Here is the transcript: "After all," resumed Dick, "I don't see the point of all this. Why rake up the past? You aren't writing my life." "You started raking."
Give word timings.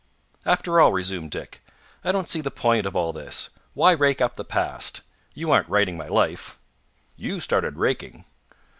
"After 0.47 0.81
all," 0.81 0.91
resumed 0.91 1.29
Dick, 1.29 1.61
"I 2.03 2.11
don't 2.11 2.27
see 2.27 2.41
the 2.41 2.49
point 2.49 2.87
of 2.87 2.95
all 2.95 3.13
this. 3.13 3.51
Why 3.75 3.91
rake 3.91 4.19
up 4.19 4.33
the 4.33 4.43
past? 4.43 5.01
You 5.35 5.51
aren't 5.51 5.69
writing 5.69 5.95
my 5.95 6.07
life." 6.07 6.57
"You 7.17 7.39
started 7.39 7.77
raking." 7.77 8.25